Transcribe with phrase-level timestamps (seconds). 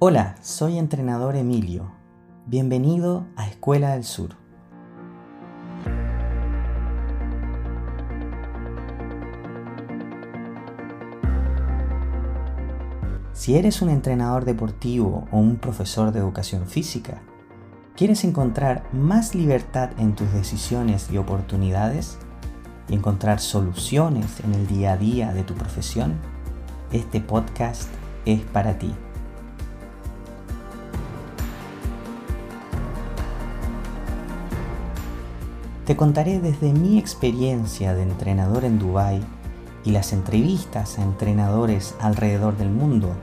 [0.00, 1.90] Hola, soy entrenador Emilio.
[2.46, 4.36] Bienvenido a Escuela del Sur.
[13.32, 17.20] Si eres un entrenador deportivo o un profesor de educación física,
[17.96, 22.20] ¿quieres encontrar más libertad en tus decisiones y oportunidades?
[22.88, 26.14] ¿Y encontrar soluciones en el día a día de tu profesión?
[26.92, 27.90] Este podcast
[28.26, 28.94] es para ti.
[35.88, 39.22] Te contaré desde mi experiencia de entrenador en Dubái
[39.86, 43.14] y las entrevistas a entrenadores alrededor del mundo,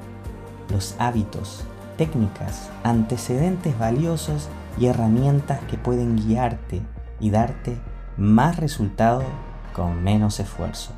[0.71, 1.63] los hábitos,
[1.95, 6.81] técnicas, antecedentes valiosos y herramientas que pueden guiarte
[7.19, 7.77] y darte
[8.17, 9.21] más resultado
[9.75, 10.93] con menos esfuerzo.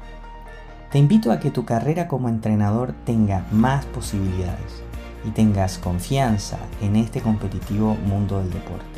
[0.90, 4.84] Te invito a que tu carrera como entrenador tenga más posibilidades
[5.26, 8.97] y tengas confianza en este competitivo mundo del deporte.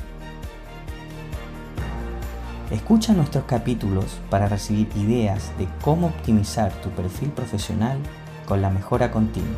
[2.71, 7.97] Escucha nuestros capítulos para recibir ideas de cómo optimizar tu perfil profesional
[8.47, 9.57] con la mejora continua,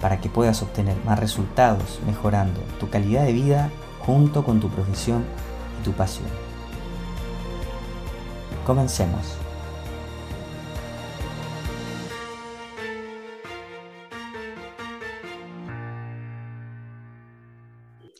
[0.00, 5.26] para que puedas obtener más resultados mejorando tu calidad de vida junto con tu profesión
[5.78, 6.28] y tu pasión.
[8.64, 9.41] Comencemos.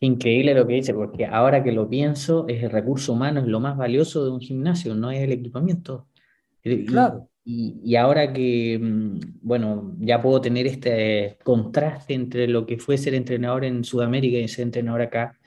[0.03, 3.61] Increíble lo que dice, porque ahora que lo pienso, es el recurso humano, es lo
[3.61, 6.08] más valioso de un gimnasio, no es el equipamiento.
[6.89, 7.28] Claro.
[7.45, 13.14] Y, ahora que, mm, bueno, ya puedo tener este contraste entre lo que fue ser
[13.14, 15.39] entrenador en Sudamérica y ser entrenador acá,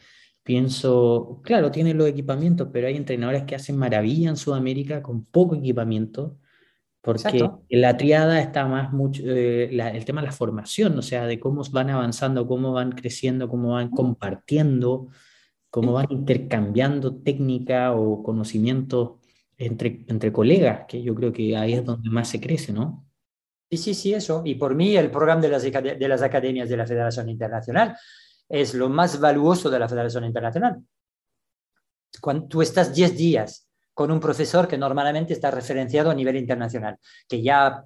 [0.43, 5.55] pienso, claro, tiene los equipamientos, pero hay entrenadores que hacen maravilla en Sudamérica con poco
[5.55, 6.37] equipamiento
[7.05, 11.27] porque en la triada está más mucho eh, el tema de la formación, o sea,
[11.27, 15.09] de cómo van avanzando, cómo van creciendo, cómo van compartiendo,
[15.69, 19.19] cómo van intercambiando técnica o conocimiento
[19.55, 23.05] entre, entre colegas, que yo creo que ahí es donde más se crece, ¿no?
[23.69, 24.41] Sí, sí, sí, eso.
[24.43, 27.95] Y por mí el programa de las, de las academias de la Federación Internacional
[28.49, 30.81] es lo más valuoso de la Federación Internacional.
[32.19, 36.99] Cuando tú estás 10 días con un profesor que normalmente está referenciado a nivel internacional,
[37.27, 37.85] que ya ha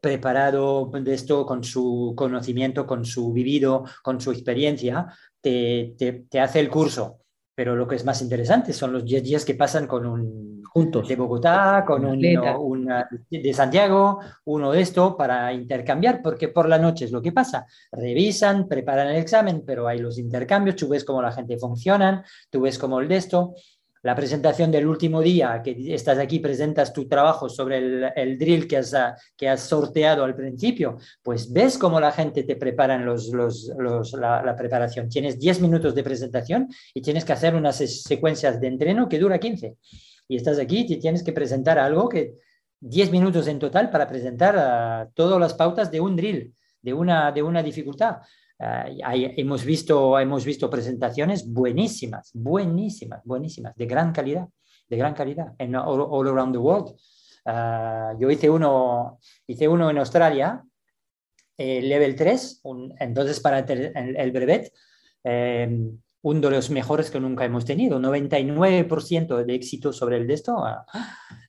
[0.00, 5.06] preparado de esto con su conocimiento, con su vivido, con su experiencia,
[5.40, 7.20] te, te, hace el curso.
[7.54, 11.06] Pero lo que es más interesante son los 10 días que pasan con un juntos
[11.06, 17.04] de Bogotá, con un, de Santiago, uno de esto para intercambiar, porque por la noche
[17.04, 17.64] es lo que pasa.
[17.92, 22.62] Revisan, preparan el examen, pero hay los intercambios, tú ves cómo la gente funciona, tú
[22.62, 23.54] ves cómo el de esto
[24.04, 28.76] la presentación del último día, que estás aquí, presentas tu trabajo sobre el, drill que
[28.76, 28.94] has,
[29.34, 35.08] que has sorteado al principio, pues ves cómo la gente te prepara los, la, preparación.
[35.08, 39.38] Tienes 10 minutos de presentación y tienes que hacer unas secuencias de entreno que dura
[39.40, 39.74] 15.
[40.28, 42.34] Y estás aquí y tienes que presentar algo que
[42.80, 47.42] 10 minutos en total para presentar todas las pautas de un drill, de una, de
[47.42, 48.18] una dificultad.
[48.58, 54.48] Eh, hemos, visto, hemos visto presentaciones buenísimas, buenísimas, buenísimas, de gran calidad,
[54.88, 56.96] de gran calidad, en all, around the world.
[57.46, 60.62] Eh, yo hice uno, hice uno en Australia,
[61.56, 62.62] level 3,
[62.98, 64.72] entonces para el, el brevet,
[65.22, 65.90] eh,
[66.22, 70.64] uno de los mejores que nunca hemos tenido, 99% de éxito sobre el de esto.
[70.64, 70.86] Ah,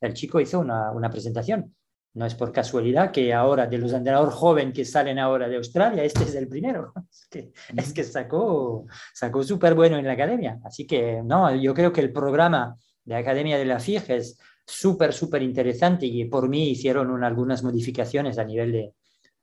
[0.01, 1.73] el chico hizo una, una presentación
[2.15, 6.03] no es por casualidad que ahora, de los entrenadores jóvenes que salen ahora de Australia,
[6.03, 6.93] este es el primero.
[7.11, 10.59] Es que, es que sacó, sacó súper bueno en la academia.
[10.63, 15.11] Así que, no, yo creo que el programa de Academia de la FIG es súper,
[15.11, 18.93] súper interesante y por mí hicieron algunas modificaciones a nivel de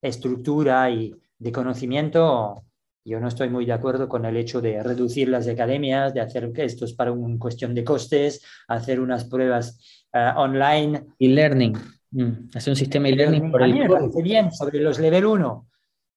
[0.00, 2.64] estructura y de conocimiento.
[3.04, 6.50] Yo no estoy muy de acuerdo con el hecho de reducir las academias, de hacer
[6.56, 11.04] esto es para una cuestión de costes, hacer unas pruebas uh, online.
[11.18, 11.76] Y learning
[12.12, 13.88] Mm, hace un sistema e-learning por el...
[13.88, 15.68] parece bien sobre los level 1,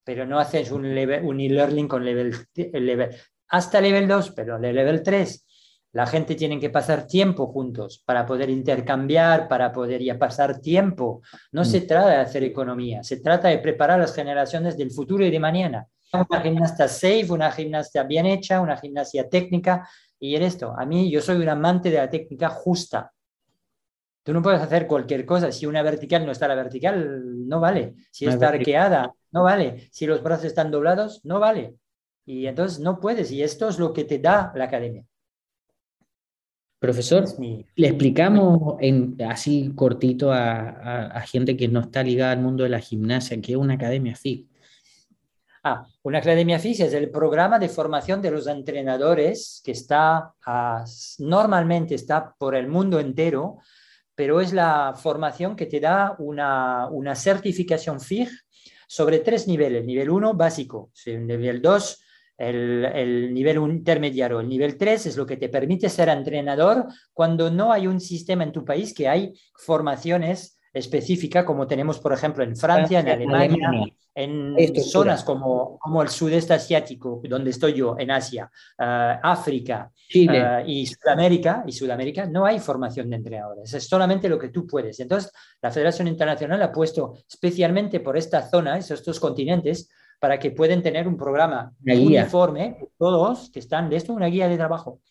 [0.04, 3.10] pero no haces un, un e-learning con level, level,
[3.48, 5.46] hasta level 2, pero de level 3
[5.96, 11.22] la gente tiene que pasar tiempo juntos para poder intercambiar, para poder ya pasar tiempo.
[11.54, 11.88] No se mm.
[11.88, 15.88] trata de hacer economía, se trata de preparar las generaciones del futuro y de mañana.
[16.12, 19.88] Una gimnasta safe, una gimnasia bien hecha, una gimnasia técnica.
[20.20, 23.14] Y en esto, a mí yo soy un amante de la técnica justa.
[24.26, 25.52] Tú no puedes hacer cualquier cosa.
[25.52, 27.94] Si una vertical no está la vertical, no vale.
[28.10, 29.88] Si está arqueada, no vale.
[29.92, 31.76] Si los brazos están doblados, no vale.
[32.26, 33.32] Y entonces no puedes.
[33.32, 35.06] Y esto es lo que te da la academia.
[36.80, 42.70] Profesor, le explicamos en, así cortito a, gente que no está ligada al mundo de
[42.70, 44.48] la gimnasia, que es una academia FIC.
[45.64, 50.34] Ah, una academia FIS es el programa de formación de los entrenadores que está,
[51.20, 53.60] normalmente está por el mundo entero,
[54.16, 58.30] pero es la formación que te da una, una certificación FIG
[58.88, 59.86] sobre tres niveles.
[59.86, 60.92] Nivel 1, básico.
[61.06, 62.04] Nivel 2,
[62.38, 64.40] el, el, nivel intermediario.
[64.40, 68.44] El nivel 3 es lo que te permite ser entrenador cuando no hay un sistema
[68.44, 73.96] en tu país que hay formaciones específicas, como tenemos, por ejemplo, en Francia, en Alemania
[74.16, 78.50] en zonas como, como, el sudeste asiático, donde estoy yo, en Asia,
[78.80, 84.40] uh, África uh, y Sudamérica, y Sudamérica, no hay formación de entrenadores, es solamente lo
[84.40, 85.02] que tú puedes.
[85.02, 85.32] Entonces,
[85.62, 90.82] la Federación Internacional ha puesto especialmente por esta zona, esos dos continentes, para que puedan
[90.82, 95.02] tener un programa uniforme, todos que están de esto, una guía de trabajo,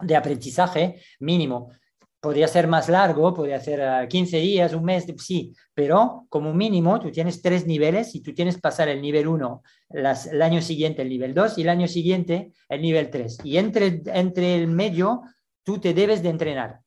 [0.00, 1.70] de aprendizaje mínimo
[2.20, 7.12] Podría ser más largo, podría ser 15 días, un mes, sí, pero como mínimo tú
[7.12, 11.08] tienes tres niveles y tú tienes que pasar el nivel 1 el año siguiente el
[11.08, 13.38] nivel 2 y el año siguiente el nivel 3.
[13.44, 15.22] Y entre, entre el medio
[15.62, 16.80] tú te debes de entrenar.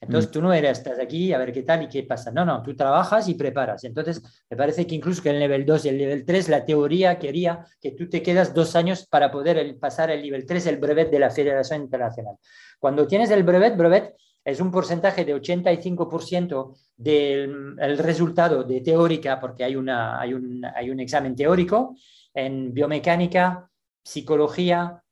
[0.00, 0.32] Entonces mm.
[0.32, 2.30] tú no eres, estás aquí a ver qué tal y qué pasa.
[2.30, 3.84] No, no, tú trabajas y preparas.
[3.84, 7.18] Entonces me parece que incluso que el nivel 2 y el nivel 3, la teoría
[7.18, 11.10] quería que tú te quedas dos años para poder pasar el nivel 3, el brevet
[11.10, 12.36] de la Federación Internacional.
[12.78, 14.14] Cuando tienes el brevet, brevet
[14.46, 20.88] es un porcentaje de 85% del resultado de teórica, porque hay, una, hay, un, hay
[20.88, 21.96] un examen teórico
[22.32, 23.68] en biomecánica,
[24.04, 25.02] psicología,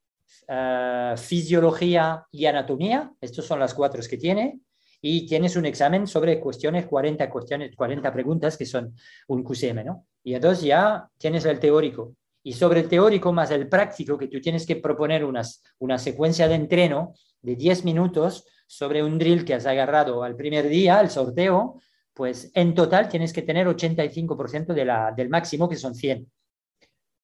[0.47, 3.13] eh, fisiología y anatomía.
[3.21, 4.61] Estos son las cuatro que tiene.
[5.01, 8.95] Y tienes un examen sobre cuestiones, 40 cuestiones, 40 preguntas que son
[9.27, 10.07] un QCM, ¿no?
[10.23, 12.15] Y entonces ya tienes el teórico.
[12.45, 16.47] Y sobre el teórico más el práctico, que tú tienes que proponer unas, una secuencia
[16.47, 21.11] de entreno de 10 minutos sobre un drill que has agarrado al primer día, el
[21.11, 21.81] sorteo,
[22.13, 26.27] pues en total tienes que tener 85% de la, del máximo, que son 100.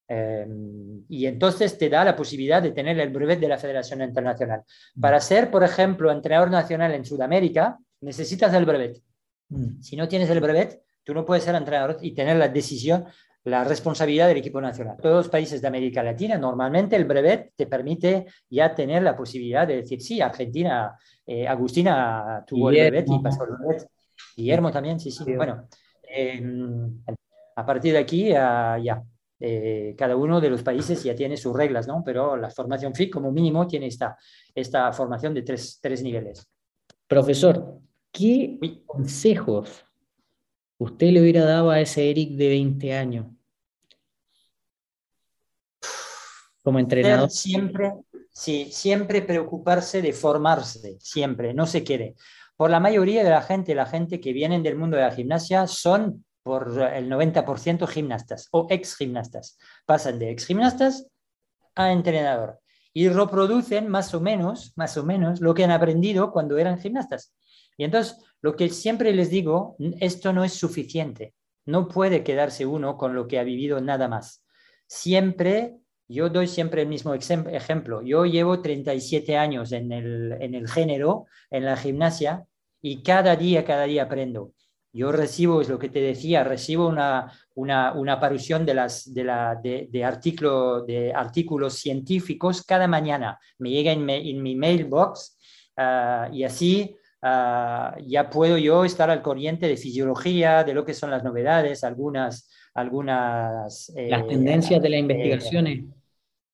[0.08, 4.64] Em, y entonces te da la posibilidad de tener el brevet de la Federación Internacional.
[4.96, 5.00] Mm.
[5.00, 9.00] Para ser, por ejemplo, entrenador nacional en Sudamérica, necesitas el brevet.
[9.48, 9.80] Mm.
[9.80, 13.06] Si no tienes el brevet, tú no puedes ser entrenador y tener la decisión
[13.44, 14.96] la responsabilidad del equipo nacional.
[15.00, 19.66] Todos los países de América Latina, normalmente el brevet te permite ya tener la posibilidad
[19.66, 20.96] de decir, sí, Argentina,
[21.26, 23.88] eh, Agustina tuvo el brevet y pasó el brevet.
[24.36, 25.34] Guillermo también, sí, sí.
[25.34, 25.68] Bueno,
[26.02, 27.02] em,
[27.56, 29.02] a partir de aquí ya,
[29.38, 32.02] eh, cada uno de los países ya tiene sus reglas, ¿no?
[32.04, 34.18] Pero la formación FIC como mínimo tiene esta,
[34.54, 36.46] esta formación de tres, tres niveles.
[37.06, 37.78] Profesor,
[38.12, 39.86] ¿qué consejos
[40.80, 43.26] usted le hubiera dado a ese Eric de 20 años?
[46.62, 47.30] Como entrenador.
[47.30, 47.92] Siempre,
[48.32, 52.16] sí, siempre preocuparse de formarse, siempre, no se quiere.
[52.56, 55.66] Por la mayoría de la gente, la gente que viene del mundo de la gimnasia
[55.66, 59.58] son por el 90% gimnastas o ex gimnastas.
[59.84, 61.06] Pasan de ex gimnastas
[61.74, 62.58] a entrenador
[62.92, 67.34] y reproducen más o menos, más o menos lo que han aprendido cuando eran gimnastas.
[67.76, 71.34] Y entonces, lo que siempre les digo, esto no es suficiente.
[71.66, 74.44] No puede quedarse uno con lo que ha vivido nada más.
[74.86, 75.76] Siempre,
[76.08, 78.02] yo doy siempre el mismo ejemplo.
[78.02, 82.46] Yo llevo 37 años en el, en el género, en la gimnasia,
[82.82, 84.52] y cada día, cada día aprendo.
[84.92, 89.22] Yo recibo, es lo que te decía, recibo una, una, una aparición de, las, de,
[89.22, 93.38] la, de, de, artículo, de artículos científicos cada mañana.
[93.58, 95.38] Me llega en, mi mailbox
[95.76, 100.94] ah, y así Ah, ya puedo yo estar al corriente de fisiología, de lo que
[100.94, 102.50] son las novedades, algunas...
[102.72, 105.84] algunas eh, las tendencias de las eh, investigaciones.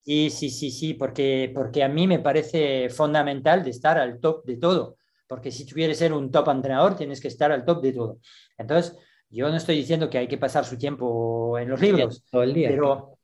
[0.04, 4.44] sí, sí, sí, sí, porque, porque a mí me parece fundamental de estar al top
[4.44, 4.96] de todo,
[5.28, 8.18] porque si tú quieres ser un top entrenador, tienes que estar al top de todo.
[8.58, 8.96] Entonces,
[9.30, 12.54] yo no estoy diciendo que hay que pasar su tiempo en los libros, todo el
[12.54, 13.18] día, pero,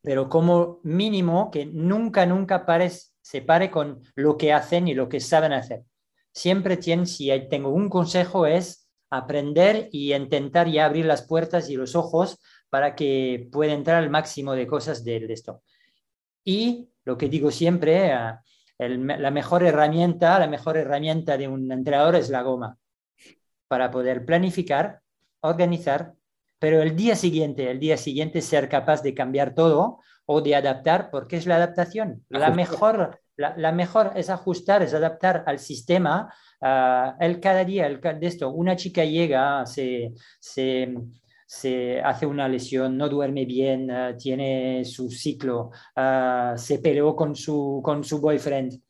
[0.00, 5.08] pero como mínimo que nunca, nunca pares, se pare con lo que hacen y lo
[5.08, 5.82] que saben hacer
[6.34, 11.76] siempre tienen, si tengo un consejo, es aprender y intentar ya abrir las puertas y
[11.76, 15.62] los ojos para que pueda entrar el máximo de cosas de, esto.
[16.42, 22.16] Y lo que digo siempre, eh, la mejor herramienta, la mejor herramienta de un entrenador
[22.16, 22.76] es la goma,
[23.68, 25.00] para poder planificar,
[25.40, 26.14] organizar,
[26.64, 31.10] pero el día siguiente, el día siguiente ser capaz de cambiar todo o de adaptar,
[31.10, 32.24] porque es la adaptación.
[32.30, 36.32] La mejor, la, mejor es ajustar, es adaptar al sistema.
[36.62, 40.94] Uh, el cada día, el, de esto, una chica llega, se, se,
[41.46, 47.36] se hace una lesión, no duerme bien, uh, tiene su ciclo, uh, se peleó con
[47.36, 48.80] su, con su boyfriend.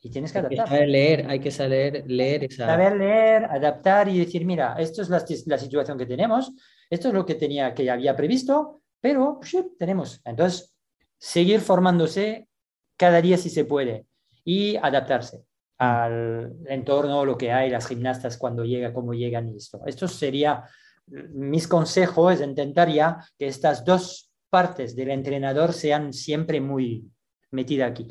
[0.00, 0.60] Y tienes que adaptar.
[0.60, 2.64] Hay que saber leer, hay que saber leer esa...
[2.64, 6.50] Saber leer, adaptar y decir, mira, esto es la, la situación que tenemos,
[6.90, 10.20] esto es lo que tenía, que había previsto, pero pues, tenemos.
[10.24, 10.74] Entonces,
[11.18, 12.48] seguir formándose
[12.96, 14.06] cada día si se puede
[14.44, 15.44] y adaptarse
[15.78, 19.80] al entorno, lo que hay, las gimnastas cuando llega, cómo llegan y esto.
[19.86, 20.64] Esto sería
[21.06, 27.10] mis consejos, intentar ya que estas dos partes del entrenador sean siempre muy
[27.50, 28.06] metidas aquí.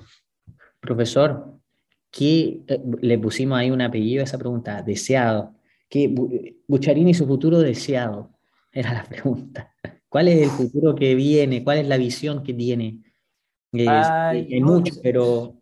[0.80, 1.60] Profesor,
[2.12, 4.82] ¿qué eh, le pusimos ahí un apellido a esa pregunta?
[4.82, 5.56] Deseado.
[5.90, 6.14] ¿Qué,
[6.68, 8.33] Bucharini, su futuro deseado?
[8.74, 9.72] Era la pregunta.
[10.10, 11.64] ¿Cuál es el futuro que viene?
[11.64, 13.00] ¿Cuál es la visión que tiene?
[13.72, 15.60] hay mucho, pero...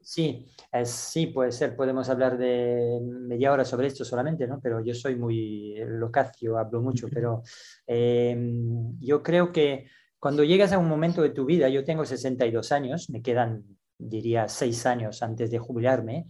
[0.00, 0.46] Sí,
[0.84, 1.76] sí, puede ser.
[1.76, 4.60] Podemos hablar de media hora sobre esto solamente, ¿no?
[4.60, 7.42] Pero yo soy muy locacio, hablo mucho, pero
[7.86, 9.86] em, yo creo que
[10.18, 13.64] cuando llegas a un momento de tu vida, yo tengo 62 años, me quedan,
[13.98, 16.26] diría, 6 años antes de jubilarme.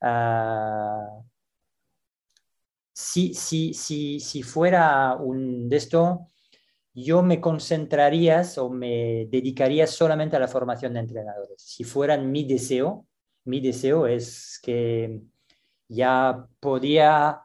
[0.00, 1.24] Uh,
[2.94, 6.30] si, si, si, si fuera un de esto,
[6.94, 11.60] yo me concentraría o me dedicaría solamente a la formación de entrenadores.
[11.60, 13.06] Si fueran mi deseo,
[13.46, 15.20] mi deseo es que
[15.88, 17.42] ya podía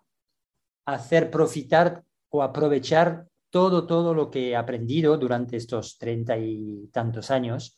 [0.85, 7.31] hacer profitar o aprovechar todo, todo lo que he aprendido durante estos treinta y tantos
[7.31, 7.75] años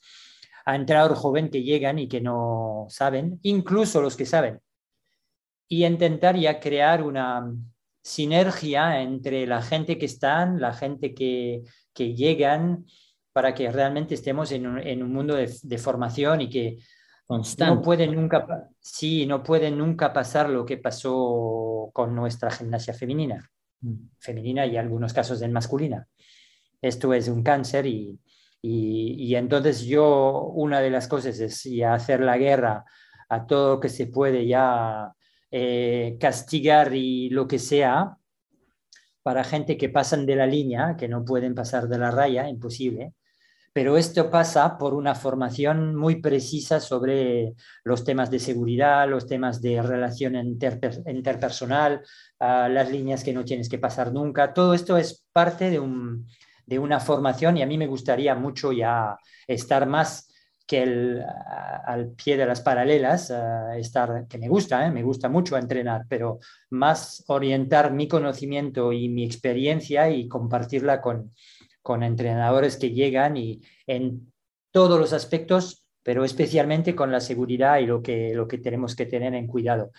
[0.66, 4.60] a entrenadores joven que llegan y que no saben, incluso los que saben,
[5.72, 7.50] y intentar ya crear una,
[8.02, 11.64] sinergia entre la gente que están, la gente que,
[11.94, 12.86] que llegan,
[13.32, 16.80] para que realmente estemos en un, en un mundo de, de, formación y que
[17.60, 23.50] no puede nunca, sí, no puede nunca pasar lo que pasó con nuestra gimnasia femenina,
[23.80, 23.94] mm.
[24.20, 26.06] femenina y algunos casos en masculina.
[26.82, 28.20] Esto es un cáncer y,
[28.62, 32.84] y, y, entonces yo, una de las cosas es ya hacer la guerra
[33.30, 35.14] a todo lo que se puede ya
[35.52, 38.18] eh, castigar y lo que sea
[39.24, 43.14] para gente que pasan de la línea, que no pueden pasar de la raya, imposible.
[43.74, 47.54] Pero esto pasa por una formación muy precisa sobre
[47.86, 52.02] los temas de seguridad, los temas de relación interpersonal,
[52.40, 54.54] ah, las líneas que no tienes que pasar nunca.
[54.54, 56.28] Todo esto es parte de, un,
[56.66, 59.16] de una formación y a mí me gustaría mucho ya
[59.48, 60.31] estar más
[60.80, 63.34] al pie de las paralelas,
[63.76, 64.92] estar, que me gusta, ¿eh?
[64.92, 71.34] me gusta mucho entrenar, pero más orientar mi conocimiento y mi experiencia y compartirla con,
[71.82, 74.32] con entrenadores que llegan y en
[74.72, 79.06] todos los aspectos, pero especialmente con la seguridad y lo que, lo que tenemos que
[79.06, 79.92] tener en cuidado.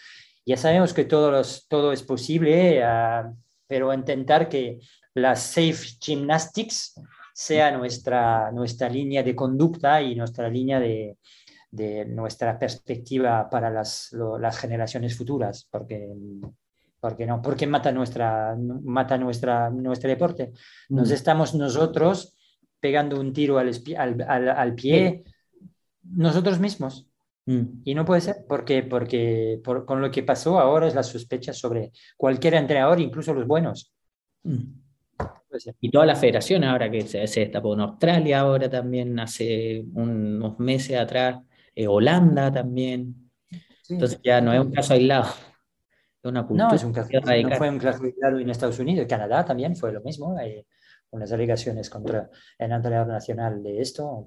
[0.45, 3.35] Ya sabemos que todo, los, todo es posible, uh,
[3.67, 4.81] pero intentar que
[5.15, 6.95] las safe gymnastics
[7.43, 11.17] sea nuestra, nuestra línea de conducta y nuestra línea de,
[11.73, 16.09] de nuestra perspectiva para las, lo, las generaciones futuras, porque,
[17.01, 20.53] porque no, porque mata nuestra, mata nuestra, nuestro deporte.
[20.91, 21.15] Nos mm.
[21.15, 22.37] estamos nosotros
[22.79, 23.73] pegando un tiro al,
[24.29, 25.25] al, al, pie
[26.03, 27.09] nosotros mismos.
[27.47, 27.83] Mm.
[27.85, 31.53] Y no puede ser, porque, porque por, con lo que pasó ahora es la sospecha
[31.53, 33.93] sobre cualquier entrenador, incluso los buenos.
[34.45, 34.82] Mm.
[35.81, 40.59] Y toda la federación ahora que se, se destapó en Australia, ahora también hace unos
[40.59, 41.41] meses atrás,
[41.75, 43.31] eh, Holanda también.
[43.89, 45.25] Entonces ya no es un caso aislado.
[46.23, 49.45] Es una no, es un caso, no fue un caso aislado en Estados Unidos, Canadá
[49.45, 50.37] también fue lo mismo.
[50.39, 50.65] Hay
[51.11, 54.27] unas alegaciones contra el entrenador nacional de esto.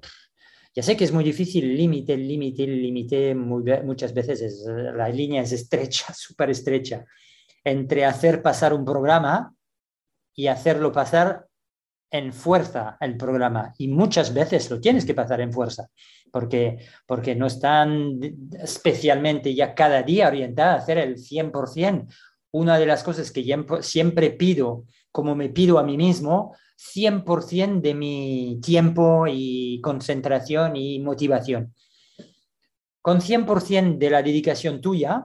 [0.74, 5.52] Ya sé que es muy difícil, límite, límite, límite, muchas veces es, la línea es
[5.52, 7.04] estrecha, súper estrecha,
[7.64, 9.55] entre hacer pasar un programa
[10.36, 11.48] y hacerlo pasar
[12.10, 13.74] en fuerza el programa.
[13.78, 15.88] Y muchas veces lo tienes que pasar en fuerza,
[16.30, 18.20] porque, porque no están
[18.62, 22.06] especialmente ya cada día orientada a hacer el 100%.
[22.52, 23.44] Una de las cosas que
[23.80, 31.00] siempre pido, como me pido a mí mismo, 100% de mi tiempo y concentración y
[31.00, 31.74] motivación.
[33.00, 35.24] Con 100% de la dedicación tuya,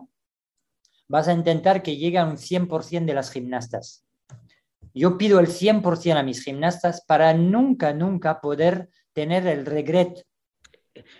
[1.07, 4.05] vas a intentar que llegue a un 100% de las gimnastas
[4.93, 10.25] yo pido el 100% a mis gimnastas para nunca, nunca poder tener el regret.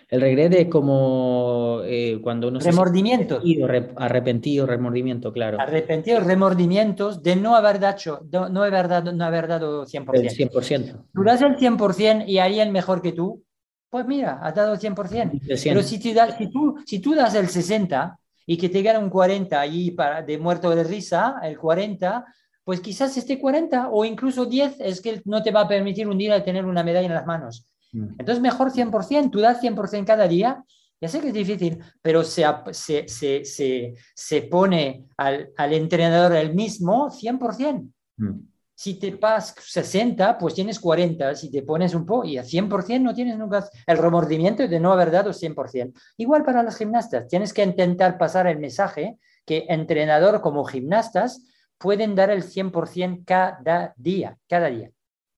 [0.08, 3.40] El regret es como eh, cuando uno remordimiento.
[3.40, 5.58] se arrepentido, remordimiento, claro.
[5.58, 10.10] Arrepentido, remordimientos de no haber dado, no, haber dado, no haber dado 100%.
[10.14, 11.04] El 100%.
[11.14, 13.42] Tú das el 100% y harían mejor que tú,
[13.88, 15.40] pues mira, has dado el 100%.
[15.46, 19.08] Pero si, tú, si, tú, si tú das el 60 y que te gana un
[19.08, 22.26] 40 allí para, de muerto de risa, el 40,
[22.64, 26.18] pues quizás este 40 o incluso 10 es que no te va a permitir un
[26.18, 27.66] día tener una medalla en las manos.
[27.92, 28.14] Mm.
[28.18, 30.64] Entonces, mejor 100%, tú das 100% cada día.
[31.00, 36.54] Ya sé que es difícil, pero se, se, se, se pone al, al, entrenador el
[36.54, 37.90] mismo 100%.
[38.18, 38.30] Mm.
[38.74, 41.34] Si te pasas 60, pues tienes 40.
[41.34, 44.92] Si te pones un poco y a 100% no tienes nunca el remordimiento de no
[44.92, 45.92] haber dado 100%.
[46.18, 51.42] Igual para los gimnastas, tienes que intentar pasar el mensaje que entrenador como gimnastas
[51.82, 54.90] pueden dar el 100% cada día, cada día.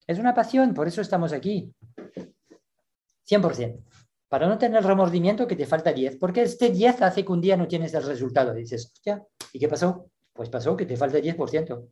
[0.06, 1.72] Es una pasión, por eso estamos aquí.
[3.26, 3.82] 100%.
[4.28, 7.56] Para no tener remordimiento que te falta 10, porque este 10 hace que un día
[7.56, 8.52] no tienes el resultado.
[8.52, 9.24] dices, hostia,
[9.54, 10.10] ¿y qué pasó?
[10.34, 11.88] Pues pasó que te falta 10%.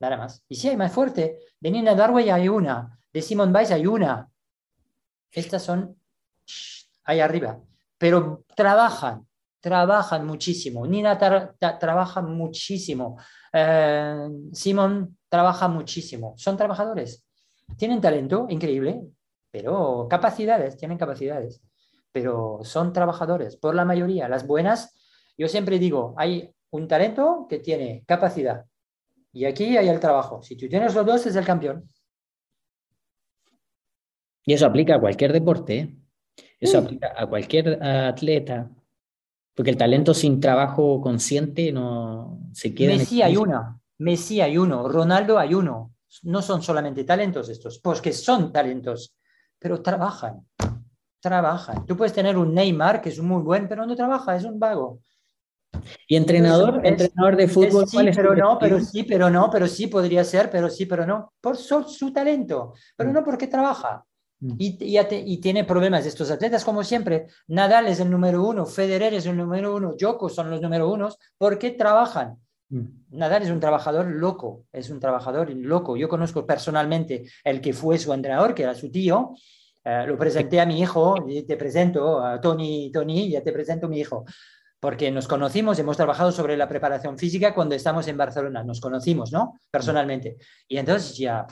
[0.00, 0.42] Nada más.
[0.48, 4.28] Y si hay más fuerte, de Nina Darway hay una, de Simon Biles hay una.
[5.30, 5.96] Estas son
[7.04, 7.60] ahí arriba.
[7.98, 9.27] Pero trabajan,
[9.60, 10.86] trabajan muchísimo.
[10.86, 13.18] Nina trabaja muchísimo.
[13.52, 16.34] Eh, Simon trabaja muchísimo.
[16.36, 17.24] Son trabajadores.
[17.76, 19.02] Tienen talento increíble,
[19.50, 21.60] pero capacidades, tienen capacidades.
[22.12, 24.28] Pero son trabajadores, por la mayoría.
[24.28, 24.96] Las buenas,
[25.36, 28.64] yo siempre digo, hay un talento que tiene capacidad.
[29.32, 30.42] Y aquí hay el trabajo.
[30.42, 31.88] Si tú tienes los dos, es el campeón.
[34.44, 35.78] Y eso aplica a cualquier deporte.
[35.78, 35.96] ¿eh?
[36.58, 38.70] Eso aplica a cualquier atleta,
[39.58, 42.94] porque el talento sin trabajo consciente no se queda.
[42.94, 45.96] Messi hay uno, Messi hay uno, Ronaldo hay uno.
[46.22, 49.16] No son solamente talentos estos, porque son talentos,
[49.58, 50.46] pero trabajan,
[51.18, 51.84] trabajan.
[51.86, 55.00] Tú puedes tener un Neymar que es muy buen, pero no trabaja, es un vago.
[56.06, 56.80] ¿Y entrenador?
[56.86, 57.88] ¿Entrenador de fútbol?
[57.88, 61.32] sí, pero no, pero sí, pero no, pero sí podría ser, pero sí, pero no.
[61.40, 63.12] Por su talento, pero mm.
[63.12, 64.04] no porque trabaja.
[64.40, 64.54] Mm.
[64.58, 67.26] Y, tiene problemas estos atletas, como siempre.
[67.48, 71.18] Nadal es el número uno, Federer es el número uno, Joko son los número unos,
[71.36, 72.36] porque trabajan.
[72.68, 72.84] Mm.
[73.10, 75.96] Nadal es un trabajador loco, es un trabajador loco.
[75.96, 79.34] Yo conozco personalmente el que fue su entrenador, que era su tío.
[79.84, 83.86] Eh, lo presenté a mi hijo, y te presento a Tony, Tony, ya te presento
[83.86, 84.24] a mi hijo.
[84.80, 89.32] Porque nos conocimos, hemos trabajado sobre la preparación física cuando estamos en Barcelona, nos conocimos,
[89.32, 89.58] ¿no?
[89.72, 90.36] Personalmente.
[90.68, 91.46] Y entonces ya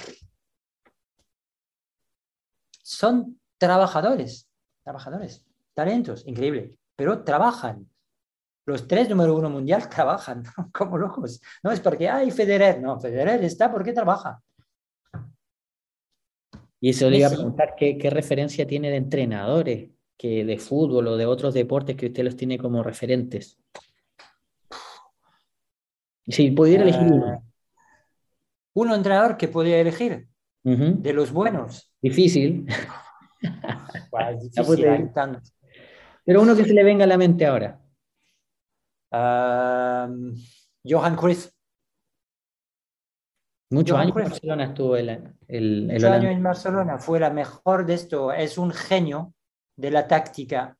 [2.87, 4.49] son trabajadores,
[4.85, 7.91] trabajadores, talentos, increíble, pero trabajan.
[8.65, 11.41] Los tres número uno mundial trabajan como locos.
[11.65, 14.41] No es porque, hay Federer, no, Federer está porque trabaja.
[16.78, 21.08] Y eso le iba a preguntar, ¿qué, ¿qué, referencia tiene de entrenadores que de fútbol
[21.08, 23.58] o de otros deportes que usted los tiene como referentes?
[26.28, 27.34] Si pudiera elegir uno.
[27.34, 27.41] Eh,
[28.75, 30.28] uno entrenador que podría elegir
[30.67, 31.93] de los buenos.
[32.02, 32.67] Difícil.
[36.25, 37.81] Pero uno que se le venga a la mente ahora.
[40.85, 41.50] Johan Cruyff.
[43.71, 46.99] Muchos años en Barcelona estuvo el, el, Muchos años en Barcelona.
[46.99, 48.33] Fue la mejor de esto.
[48.33, 49.35] Es un genio
[49.76, 50.76] de la táctica,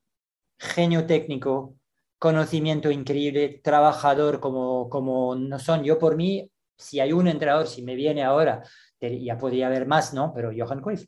[0.59, 1.77] genio técnico,
[2.19, 5.85] conocimiento increíble, trabajador como, como no son.
[5.85, 8.65] Yo por mí, si hay un entrenador, si me viene ahora
[9.01, 10.33] ya podría haber más, ¿no?
[10.35, 11.07] Pero Johan Cruyff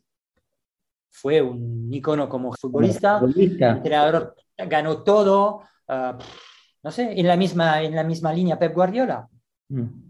[1.11, 6.19] fue un icono como futbolista, entrenador, ganó todo, ah,
[6.83, 9.29] no sé, en la, misma, en la misma línea Pep Guardiola.
[9.69, 10.09] Mm.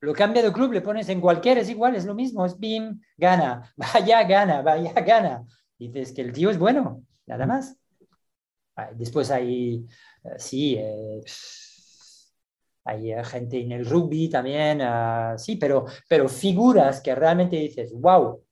[0.00, 3.00] Lo cambia de club, le pones en cualquier, es igual, es lo mismo, es BIM,
[3.16, 5.44] gana, vaya, gana, vaya, gana.
[5.78, 7.76] Dices que el tío es bueno, nada más.
[8.76, 9.86] Ah, después hay,
[10.24, 11.22] eh, sí, eh,
[12.84, 17.92] hay eh, gente en el rugby también, ah, sí, pero, pero figuras que realmente dices,
[17.92, 18.42] wow,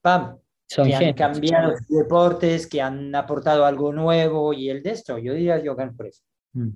[0.00, 5.18] pam, que han cambiado los deportes, que han aportado algo nuevo y el de esto,
[5.18, 6.18] yo diría Johan Cruyff.
[6.52, 6.68] Mm.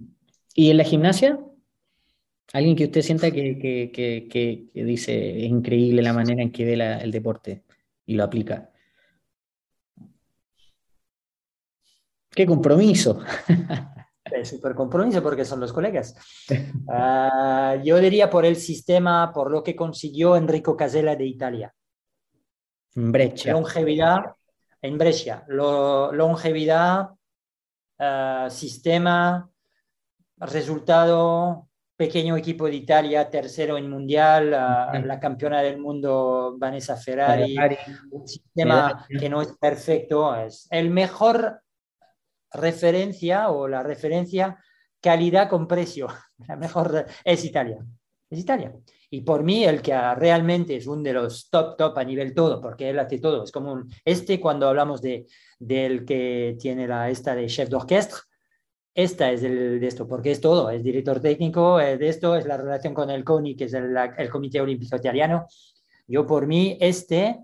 [0.54, 1.38] ¿Y en la gimnasia?
[2.52, 4.28] ¿Alguien que usted sienta que, que, que,
[4.72, 7.64] que dice es increíble la manera en que ve el deporte
[8.04, 8.70] y lo aplica?
[12.30, 13.20] ¡Qué compromiso!
[14.24, 16.14] Es súper compromiso porque son los colegas.
[16.88, 21.74] Ah, yo diría por el sistema, por lo que consiguió Enrico Casella de Italia.
[22.94, 23.52] Breccia.
[23.52, 24.34] Longevidad,
[24.80, 25.44] en Brescia.
[25.48, 27.10] longevidad,
[27.98, 29.48] ah, sistema,
[30.36, 37.56] resultado, pequeño equipo de Italia, tercero en mundial, ah, la campeona del mundo Vanessa Ferrari,
[38.10, 41.62] un sistema que no es perfecto, es el mejor
[42.54, 44.58] referencia o la referencia
[45.00, 46.08] calidad con precio.
[46.48, 47.84] La mejor es Italia.
[48.30, 48.72] Es Italia.
[49.10, 52.62] Y por mí, el que realmente es uno de los top, top a nivel todo,
[52.62, 53.44] porque él hace todo.
[53.44, 55.26] Es como un, este, cuando hablamos de,
[55.58, 58.20] del que tiene la esta de chef d'orchestre,
[58.94, 60.70] esta es el de esto, porque es todo.
[60.70, 64.30] Es director técnico, de esto es la relación con el CONI, que es el, el
[64.30, 65.46] Comité Olímpico Italiano.
[66.06, 67.38] Yo, por mí, este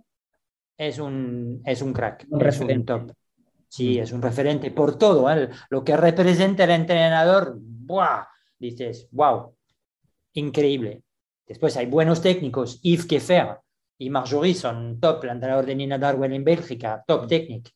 [0.76, 3.12] es un, es un crack, un es un top.
[3.68, 5.30] Sí, es un referente por todo.
[5.30, 5.50] ¿eh?
[5.70, 8.26] Lo que representa el entrenador, ¡buah!
[8.58, 9.54] dices, wow,
[10.32, 11.02] increíble.
[11.46, 13.58] Después hay buenos técnicos, Yves Keffer
[13.98, 17.70] y Marjorie son top, el entrenador de Nina Darwin en Bélgica, top técnico.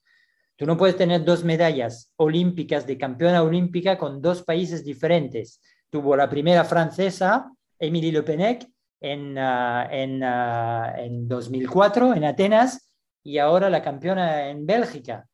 [0.57, 5.61] Tú no puedes tener dos medallas olímpicas de campeona olímpica con dos países diferentes.
[5.91, 8.69] Tuvo la primera francesa, Émilie Le Pennec,
[9.01, 15.27] en, uh, en, uh, en 2004 en Atenas y ahora la campeona en Bélgica,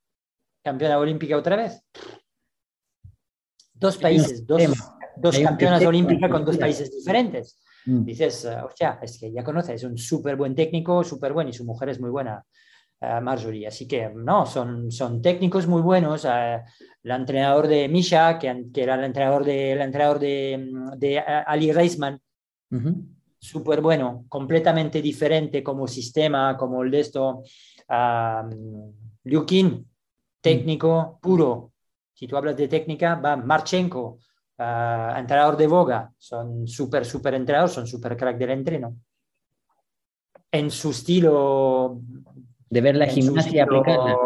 [0.68, 1.82] campeona olímpica otra vez.
[3.74, 4.62] Dos países, dos,
[5.16, 7.60] dos campeonas olímpicas con dos países diferentes.
[7.86, 8.04] Mm.
[8.04, 11.64] Dices, hostia, es que ya conoce, es un súper buen técnico, súper bueno y su
[11.64, 12.44] mujer es muy buena.
[13.00, 13.68] Uh, Marjorie.
[13.68, 16.24] Así que no, son, son técnicos muy buenos.
[16.24, 16.58] Uh,
[17.04, 21.70] el entrenador de Misha, que, que, era el entrenador de, el entrenador de, de Ali
[21.70, 22.20] Reisman,
[22.72, 23.06] uh -huh.
[23.38, 27.44] súper bueno, completamente diferente como sistema, como el de esto.
[27.88, 29.86] Uh, Liu Qin,
[30.48, 31.72] técnico puro.
[32.14, 34.18] Si tú hablas de técnica, va Marchenko,
[34.58, 36.12] entrenador de Boga.
[36.18, 38.96] Son súper, súper entrenadores, son súper crack del entreno.
[40.50, 42.00] En su estilo
[42.70, 44.16] de ver la gimnasia aplicada.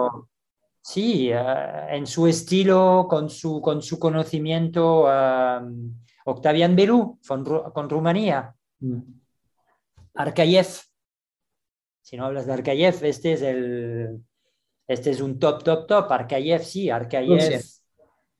[0.84, 5.92] Sí, uh, en su estilo, con su, con su conocimiento, uh,
[6.24, 9.00] Octavian Belú con, con Rumanía, mm.
[10.14, 10.66] Arkayev.
[12.00, 14.24] Si no hablas de Arkayev, este es el,
[14.92, 16.10] este es un top, top, top.
[16.10, 17.38] Arkayev, sí, Arkayev.
[17.38, 17.60] Rusia.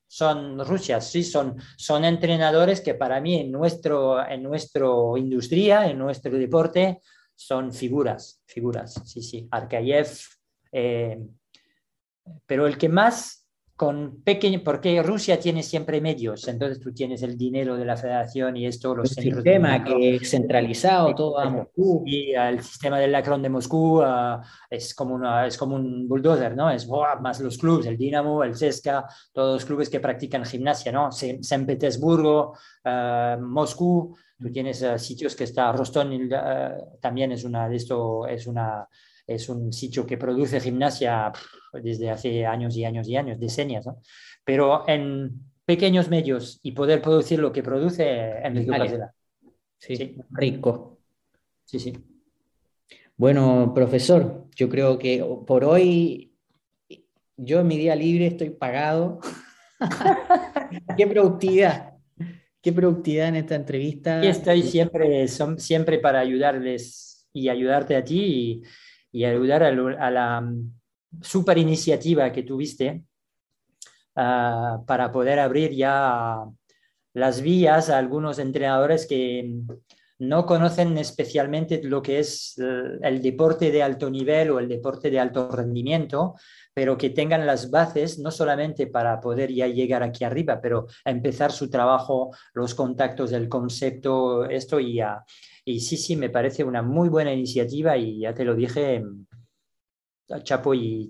[0.07, 5.99] Son Rusia, sí, son, son entrenadores que para mí en nuestro, en nuestro industria, en
[5.99, 7.01] nuestro deporte,
[7.35, 10.09] son figuras, figuras, sí, sí, Arkayev,
[10.71, 11.19] eh,
[12.47, 13.42] pero el que más
[13.83, 18.57] con pequeño, porque Rusia tiene siempre medios, entonces tú tienes el dinero de la federación
[18.57, 22.05] y esto, los el sistema que es centralizado todo a Moscú.
[22.07, 24.40] Y el sistema del Lacron de Moscú uh,
[24.71, 26.71] es, como una, es como un bulldozer, ¿no?
[26.71, 30.92] Es oh, más los clubes, el Dinamo, el CSKA, todos los clubes que practican gimnasia,
[30.92, 31.11] ¿no?
[31.11, 32.53] San Petersburgo,
[32.85, 38.29] uh, Moscú, Tú tienes uh, sitios que está Rostón, uh, también es una de esto,
[38.29, 38.88] es una
[39.27, 41.33] es un sitio que produce gimnasia
[41.73, 44.01] desde hace años y años y años, decenios, ¿no?
[44.45, 49.15] Pero en pequeños medios y poder producir lo que produce Enrique Brasela.
[49.79, 50.99] Sí, sí, rico.
[51.65, 51.93] Sí, sí.
[53.17, 56.33] Bueno, profesor, yo creo que por hoy
[57.37, 59.21] yo en mi día libre estoy pagado.
[60.97, 61.95] Qué productividad.
[62.61, 64.25] Qué productividad en esta entrevista.
[64.25, 68.63] Y estoy siempre, son, siempre para ayudarles y ayudarte a ti y,
[69.12, 70.75] y ayudar a, a, la mm,
[71.20, 73.05] super iniciativa que tuviste
[74.16, 76.44] uh, para poder abrir ya
[77.14, 79.62] las vías a algunos entrenadores que
[80.22, 85.18] no conocen especialmente lo que es el deporte de alto nivel o el deporte de
[85.18, 86.37] alto rendimiento,
[86.72, 91.51] pero que tengan las bases no solamente para poder ya llegar aquí arriba, pero empezar
[91.51, 95.25] su trabajo, los contactos del concepto, esto y ya.
[95.64, 99.03] Y sí, sí, me parece una muy buena iniciativa y ya te lo dije,
[100.42, 101.09] Chapo, y,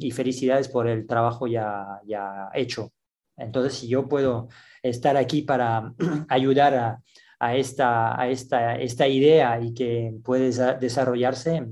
[0.00, 2.92] y, felicidades por el trabajo ya, ya hecho.
[3.36, 4.48] Entonces, si yo puedo
[4.82, 5.92] estar aquí para
[6.28, 7.02] ayudar
[7.40, 11.66] a, esta, a esta, esta idea y que puede desarrollarse,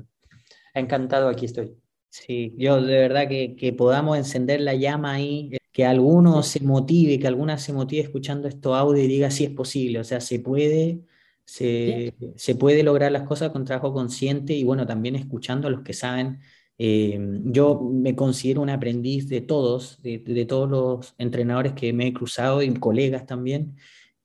[0.75, 1.77] encantado aquí estoy.
[2.09, 7.19] Sí, yo de verdad que, que, podamos encender la llama ahí, que alguno se motive,
[7.19, 10.41] que alguna se motive escuchando esto audio y diga si es posible, o sea, se
[10.41, 11.01] puede,
[11.47, 15.83] se, se, puede lograr las cosas con trabajo consciente y bueno, también escuchando a los
[15.83, 16.41] que saben.
[16.79, 22.09] Eh, yo me considero un aprendiz de todos, de, de, todos los entrenadores que me
[22.09, 23.77] he cruzado y colegas también,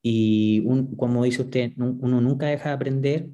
[0.01, 3.29] y un, como dice usted, uno nunca deja de aprender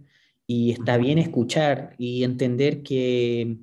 [0.45, 3.57] y está bien escuchar y entender que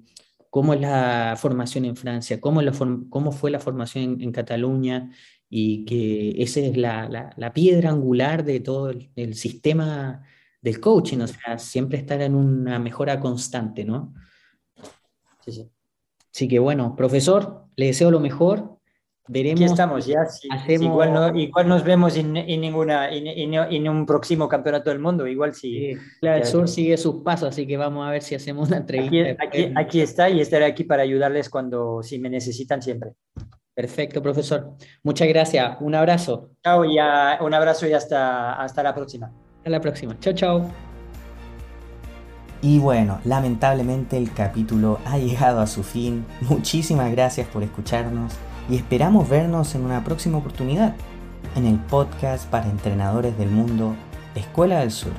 [0.50, 2.72] cómo es la formación en Francia, cómo, la
[3.10, 5.10] cómo fue la formación en, en, Cataluña
[5.48, 10.22] y que esa es la, la, la piedra angular de todo el, el, sistema
[10.60, 14.14] del coaching, o sea, siempre estar en una mejora constante, ¿no?
[15.44, 15.70] Sí, sí.
[16.34, 18.74] Así que bueno, profesor, le deseo lo mejor.
[19.26, 19.62] Veremos.
[19.62, 20.26] Aquí estamos ya.
[20.26, 20.86] Sí, hacemos...
[20.86, 25.26] igual, no, igual, nos vemos en, en ninguna, en, en, un próximo campeonato del mundo.
[25.26, 25.94] Igual si.
[25.94, 28.78] Sí, claro, el sur sigue sus pasos, así que vamos a ver si hacemos una
[28.78, 29.42] entrevista.
[29.42, 33.12] Aquí, aquí, aquí, está y estaré aquí para ayudarles cuando si me necesitan siempre.
[33.74, 34.72] Perfecto, profesor.
[35.02, 35.76] Muchas gracias.
[35.80, 36.50] Un abrazo.
[36.62, 39.32] Chao y a, un abrazo y hasta, hasta la próxima.
[39.58, 40.18] Hasta la próxima.
[40.20, 40.70] Chao, chao.
[42.62, 46.24] Y bueno, lamentablemente el capítulo ha llegado a su fin.
[46.42, 48.32] Muchísimas gracias por escucharnos
[48.70, 50.94] y esperamos vernos en una próxima oportunidad
[51.56, 53.94] en el podcast para entrenadores del mundo
[54.34, 55.12] Escuela del Sur.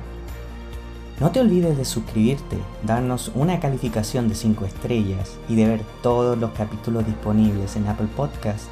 [1.20, 6.38] No te olvides de suscribirte, darnos una calificación de 5 estrellas y de ver todos
[6.38, 8.66] los capítulos disponibles en Apple Podcast,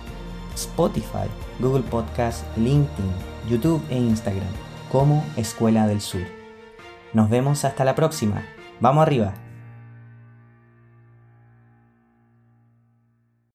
[0.54, 1.30] Spotify,
[1.60, 3.12] Google Podcast, LinkedIn,
[3.50, 4.44] YouTube e Instagram
[4.92, 6.22] como Escuela del Sur.
[7.14, 8.46] Nos vemos hasta la próxima.
[8.82, 9.43] Vamos arriba.